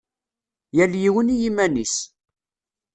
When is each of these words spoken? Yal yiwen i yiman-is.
Yal 0.77 0.93
yiwen 1.01 1.33
i 1.33 1.35
yiman-is. 1.41 1.95